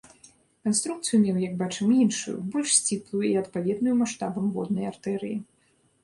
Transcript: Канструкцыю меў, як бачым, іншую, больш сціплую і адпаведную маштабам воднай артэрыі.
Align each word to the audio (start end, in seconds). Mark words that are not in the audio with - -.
Канструкцыю 0.67 1.17
меў, 1.25 1.35
як 1.41 1.51
бачым, 1.59 1.91
іншую, 2.03 2.33
больш 2.55 2.71
сціплую 2.77 3.21
і 3.27 3.33
адпаведную 3.41 3.93
маштабам 3.99 4.47
воднай 4.57 4.89
артэрыі. 4.93 5.37